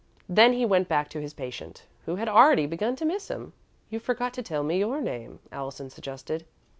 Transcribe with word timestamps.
Then 0.27 0.53
he 0.53 0.65
went 0.65 0.87
back 0.87 1.09
to 1.11 1.21
his 1.21 1.35
patient, 1.35 1.85
who 2.07 2.15
had 2.15 2.27
already 2.27 2.65
begun 2.65 2.95
to 2.95 3.05
miss 3.05 3.27
him. 3.27 3.53
"You 3.91 3.99
forgot 3.99 4.33
to 4.33 4.41
tell 4.41 4.63
me 4.63 4.79
your 4.79 4.99
name," 4.99 5.37
Allison 5.51 5.91
suggested. 5.91 6.43